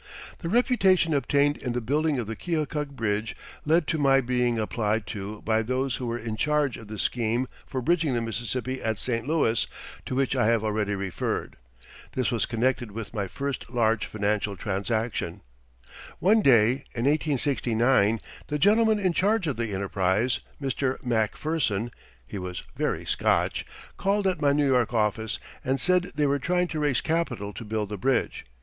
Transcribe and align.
The 0.39 0.49
reputation 0.49 1.13
obtained 1.13 1.57
in 1.57 1.73
the 1.73 1.79
building 1.79 2.17
of 2.17 2.25
the 2.25 2.35
Keokuk 2.35 2.89
bridge 2.89 3.35
led 3.65 3.85
to 3.85 3.99
my 3.99 4.19
being 4.19 4.57
applied 4.57 5.05
to 5.13 5.43
by 5.43 5.61
those 5.61 5.97
who 5.97 6.07
were 6.07 6.17
in 6.17 6.37
charge 6.37 6.75
of 6.75 6.87
the 6.87 6.97
scheme 6.97 7.47
for 7.67 7.83
bridging 7.83 8.15
the 8.15 8.21
Mississippi 8.21 8.81
at 8.81 8.97
St. 8.97 9.27
Louis, 9.27 9.67
to 10.07 10.15
which 10.15 10.35
I 10.35 10.47
have 10.47 10.63
already 10.63 10.95
referred. 10.95 11.55
This 12.13 12.31
was 12.31 12.47
connected 12.47 12.91
with 12.91 13.13
my 13.13 13.27
first 13.27 13.69
large 13.69 14.07
financial 14.07 14.57
transaction. 14.57 15.41
One 16.17 16.41
day 16.41 16.85
in 16.95 17.05
1869 17.05 18.21
the 18.47 18.57
gentleman 18.57 18.97
in 18.97 19.13
charge 19.13 19.45
of 19.45 19.55
the 19.55 19.71
enterprise, 19.71 20.39
Mr. 20.59 20.97
Macpherson 21.05 21.91
(he 22.25 22.39
was 22.39 22.63
very 22.75 23.05
Scotch), 23.05 23.67
called 23.97 24.25
at 24.25 24.41
my 24.41 24.51
New 24.51 24.65
York 24.65 24.95
office 24.95 25.37
and 25.63 25.79
said 25.79 26.13
they 26.15 26.25
were 26.25 26.39
trying 26.39 26.67
to 26.69 26.79
raise 26.79 27.01
capital 27.01 27.53
to 27.53 27.63
build 27.63 27.89
the 27.89 27.97
bridge. 27.99 28.47